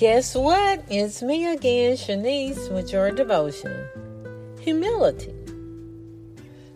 Guess 0.00 0.34
what? 0.34 0.82
It's 0.88 1.20
me 1.20 1.46
again, 1.52 1.94
Shanese, 1.94 2.72
with 2.72 2.90
your 2.90 3.10
devotion. 3.10 3.86
Humility. 4.58 5.34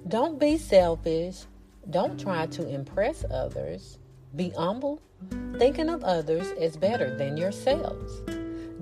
Don't 0.06 0.38
be 0.38 0.58
selfish. 0.58 1.46
Don't 1.88 2.20
try 2.20 2.44
to 2.48 2.68
impress 2.68 3.24
others. 3.30 3.98
Be 4.36 4.50
humble, 4.50 5.00
thinking 5.56 5.88
of 5.88 6.04
others 6.04 6.52
as 6.60 6.76
better 6.76 7.16
than 7.16 7.38
yourselves. 7.38 8.12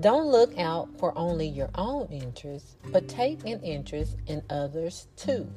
Don't 0.01 0.27
look 0.27 0.59
out 0.59 0.89
for 0.99 1.17
only 1.17 1.47
your 1.47 1.69
own 1.75 2.07
interests, 2.07 2.75
but 2.91 3.07
take 3.07 3.45
an 3.45 3.61
interest 3.63 4.17
in 4.27 4.43
others 4.49 5.07
too. 5.15 5.49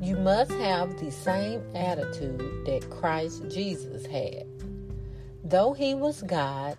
You 0.00 0.18
must 0.18 0.52
have 0.52 1.00
the 1.00 1.10
same 1.10 1.64
attitude 1.74 2.64
that 2.66 2.88
Christ 2.90 3.42
Jesus 3.50 4.06
had. 4.06 4.46
Though 5.42 5.72
he 5.72 5.96
was 5.96 6.22
God, 6.22 6.78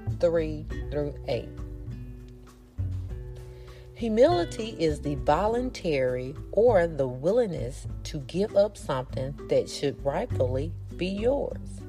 3 0.21 0.65
through 0.91 1.15
8. 1.27 1.49
Humility 3.95 4.75
is 4.79 5.01
the 5.01 5.15
voluntary 5.15 6.35
or 6.51 6.87
the 6.87 7.07
willingness 7.07 7.87
to 8.05 8.19
give 8.21 8.55
up 8.55 8.77
something 8.77 9.37
that 9.49 9.69
should 9.69 10.03
rightfully 10.05 10.71
be 10.95 11.07
yours. 11.07 11.81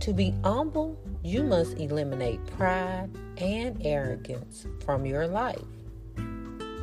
To 0.00 0.12
be 0.12 0.34
humble, 0.44 0.98
you 1.22 1.42
must 1.42 1.78
eliminate 1.78 2.44
pride 2.46 3.10
and 3.38 3.80
arrogance 3.84 4.66
from 4.84 5.06
your 5.06 5.26
life. 5.26 5.64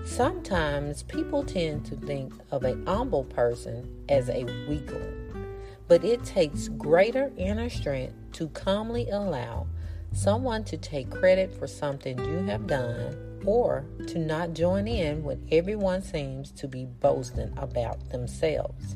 Sometimes 0.06 1.04
people 1.04 1.44
tend 1.44 1.86
to 1.86 1.96
think 1.96 2.34
of 2.52 2.64
a 2.64 2.78
humble 2.86 3.24
person 3.24 4.04
as 4.10 4.30
a 4.30 4.44
weakling, 4.68 5.48
but 5.88 6.04
it 6.04 6.24
takes 6.24 6.68
greater 6.70 7.32
inner 7.38 7.70
strength 7.70 8.14
to 8.34 8.48
calmly 8.50 9.10
allow 9.10 9.68
someone 10.16 10.64
to 10.64 10.78
take 10.78 11.12
credit 11.12 11.54
for 11.54 11.68
something 11.68 12.18
you 12.18 12.38
have 12.46 12.66
done 12.66 13.42
or 13.46 13.86
to 14.08 14.18
not 14.18 14.54
join 14.54 14.88
in 14.88 15.22
when 15.24 15.46
everyone 15.52 16.02
seems 16.02 16.52
to 16.52 16.68
be 16.68 16.86
boasting 16.86 17.54
about 17.58 18.10
themselves. 18.10 18.96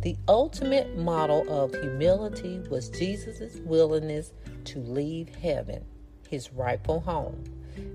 The 0.00 0.16
ultimate 0.26 0.96
model 0.96 1.44
of 1.48 1.72
humility 1.72 2.60
was 2.70 2.88
Jesus' 2.88 3.56
willingness 3.64 4.32
to 4.64 4.78
leave 4.78 5.34
heaven, 5.36 5.84
his 6.28 6.52
rightful 6.52 7.00
home, 7.00 7.44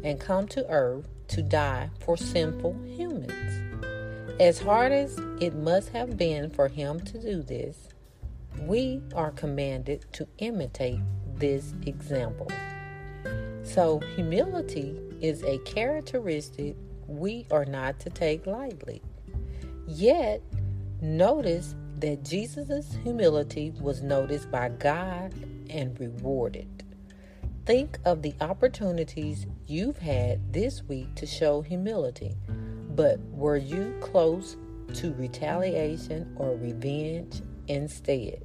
and 0.03 0.19
come 0.19 0.47
to 0.49 0.69
earth 0.69 1.07
to 1.29 1.41
die 1.41 1.89
for 1.99 2.15
sinful 2.15 2.73
humans. 2.85 3.83
As 4.39 4.59
hard 4.59 4.91
as 4.91 5.17
it 5.39 5.55
must 5.55 5.89
have 5.89 6.17
been 6.17 6.49
for 6.49 6.67
him 6.67 6.99
to 7.01 7.19
do 7.19 7.41
this, 7.41 7.89
we 8.61 9.01
are 9.15 9.31
commanded 9.31 10.05
to 10.13 10.27
imitate 10.37 10.99
this 11.37 11.73
example. 11.85 12.51
So, 13.63 13.99
humility 14.15 14.99
is 15.21 15.43
a 15.43 15.57
characteristic 15.59 16.75
we 17.07 17.47
are 17.51 17.65
not 17.65 17.99
to 18.01 18.09
take 18.09 18.45
lightly. 18.45 19.01
Yet, 19.87 20.41
notice 21.01 21.75
that 21.99 22.23
Jesus' 22.23 22.97
humility 23.03 23.73
was 23.79 24.01
noticed 24.01 24.51
by 24.51 24.69
God 24.69 25.33
and 25.69 25.97
rewarded. 25.99 26.83
Think 27.65 27.97
of 28.03 28.21
the 28.21 28.33
opportunities 28.41 29.45
you've 29.67 29.99
had 29.99 30.51
this 30.51 30.83
week 30.83 31.15
to 31.15 31.25
show 31.25 31.61
humility, 31.61 32.35
but 32.89 33.19
were 33.31 33.55
you 33.55 33.95
close 34.01 34.57
to 34.95 35.13
retaliation 35.13 36.33
or 36.35 36.57
revenge 36.57 37.41
instead? 37.67 38.43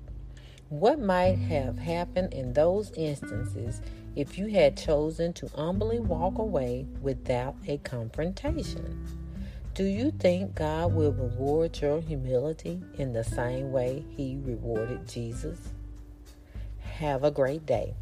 What 0.70 1.00
might 1.00 1.36
mm-hmm. 1.36 1.48
have 1.48 1.78
happened 1.78 2.34
in 2.34 2.52
those 2.52 2.92
instances 2.92 3.80
if 4.16 4.36
you 4.36 4.48
had 4.48 4.76
chosen 4.76 5.32
to 5.34 5.48
humbly 5.48 5.98
walk 5.98 6.36
away 6.36 6.86
without 7.00 7.56
a 7.66 7.78
confrontation? 7.78 9.06
Do 9.72 9.84
you 9.84 10.10
think 10.10 10.54
God 10.54 10.92
will 10.92 11.12
reward 11.12 11.80
your 11.80 12.02
humility 12.02 12.82
in 12.98 13.14
the 13.14 13.24
same 13.24 13.72
way 13.72 14.04
He 14.14 14.38
rewarded 14.44 15.08
Jesus? 15.08 15.58
Have 16.80 17.24
a 17.24 17.30
great 17.30 17.64
day. 17.64 17.94